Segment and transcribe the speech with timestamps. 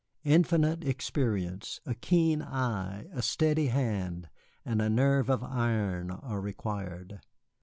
[0.25, 4.29] Infinite experience, a keen eye, a steady hand,
[4.65, 7.21] and a nerve of iron are required.